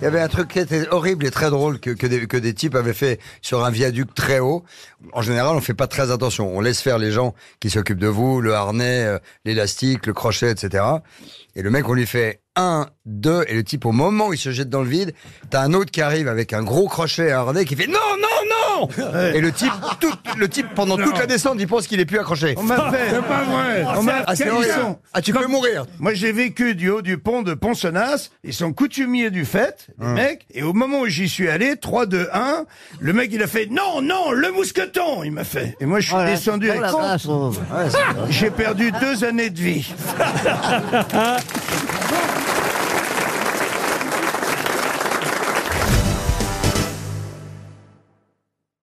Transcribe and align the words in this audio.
Il 0.00 0.04
y 0.04 0.06
avait 0.06 0.20
un 0.20 0.28
truc 0.28 0.48
qui 0.48 0.58
était 0.58 0.88
horrible 0.88 1.26
et 1.26 1.30
très 1.30 1.50
drôle 1.50 1.78
que, 1.78 1.90
que, 1.90 2.06
des, 2.06 2.26
que 2.26 2.38
des 2.38 2.54
types 2.54 2.74
avaient 2.74 2.94
fait 2.94 3.20
sur 3.42 3.66
un 3.66 3.70
viaduc 3.70 4.14
très 4.14 4.38
haut. 4.38 4.64
En 5.12 5.20
général, 5.20 5.54
on 5.54 5.60
fait 5.60 5.74
pas 5.74 5.88
très 5.88 6.10
attention. 6.10 6.56
On 6.56 6.62
laisse 6.62 6.80
faire 6.80 6.96
les 6.96 7.12
gens 7.12 7.34
qui 7.60 7.68
s'occupent 7.68 7.98
de 7.98 8.06
vous, 8.06 8.40
le 8.40 8.54
harnais, 8.54 9.04
euh, 9.04 9.18
l'élastique, 9.44 10.06
le 10.06 10.14
crochet, 10.14 10.50
etc. 10.50 10.84
Et 11.54 11.60
le 11.60 11.68
mec, 11.68 11.86
on 11.86 11.92
lui 11.92 12.06
fait 12.06 12.40
un, 12.56 12.88
deux, 13.04 13.44
et 13.46 13.52
le 13.52 13.62
type, 13.62 13.84
au 13.84 13.92
moment 13.92 14.28
où 14.28 14.32
il 14.32 14.38
se 14.38 14.52
jette 14.52 14.70
dans 14.70 14.82
le 14.82 14.88
vide, 14.88 15.12
t'as 15.50 15.60
un 15.60 15.74
autre 15.74 15.90
qui 15.90 16.00
arrive 16.00 16.28
avec 16.28 16.54
un 16.54 16.62
gros 16.62 16.88
crochet 16.88 17.28
et 17.28 17.32
un 17.32 17.40
harnais 17.40 17.66
qui 17.66 17.76
fait 17.76 17.86
non, 17.86 17.92
non, 17.92 18.29
non 18.80 18.88
Et 19.34 19.40
le 19.40 19.52
type, 19.52 19.72
tout, 20.00 20.12
le 20.36 20.48
type, 20.48 20.66
pendant 20.74 20.96
toute 20.96 21.18
la 21.18 21.26
descente, 21.26 21.56
il 21.58 21.66
pense 21.66 21.86
qu'il 21.86 22.00
est 22.00 22.04
plus 22.06 22.18
accroché. 22.18 22.54
On 22.56 22.62
m'a 22.62 22.90
fait. 22.90 23.10
C'est 23.10 23.22
pas 23.22 23.42
vrai. 23.44 23.84
On 23.96 24.02
m'a- 24.02 24.12
Ah, 24.26 24.36
c'est 24.36 24.44
Quels 24.44 24.52
horrible. 24.52 24.72
sont 24.74 24.98
Ah, 25.12 25.20
tu 25.22 25.32
peux 25.32 25.46
mourir. 25.46 25.84
Moi, 25.98 26.14
j'ai 26.14 26.32
vécu 26.32 26.74
du 26.74 26.88
haut 26.90 27.02
du 27.02 27.18
pont 27.18 27.42
de 27.42 27.54
Pont-Senas. 27.54 28.30
Ils 28.44 28.54
sont 28.54 28.72
coutumiers 28.72 29.30
du 29.30 29.44
fait, 29.44 29.86
les 29.98 30.06
Hum. 30.06 30.14
mecs. 30.14 30.46
Et 30.54 30.62
au 30.62 30.72
moment 30.72 31.00
où 31.00 31.06
j'y 31.06 31.28
suis 31.28 31.48
allé, 31.48 31.76
3, 31.76 32.06
2, 32.06 32.28
1, 32.32 32.64
le 33.00 33.12
mec, 33.12 33.30
il 33.32 33.42
a 33.42 33.46
fait 33.46 33.66
non, 33.70 34.00
non, 34.02 34.30
le 34.32 34.50
mousqueton, 34.52 35.22
il 35.24 35.32
m'a 35.32 35.44
fait. 35.44 35.76
Et 35.80 35.86
moi, 35.86 36.00
je 36.00 36.06
suis 36.08 36.16
Oh, 36.18 36.24
descendu 36.24 36.70
avec. 36.70 36.82
J'ai 38.28 38.50
perdu 38.50 38.92
deux 39.00 39.24
années 39.24 39.50
de 39.50 39.58
vie. 39.60 39.92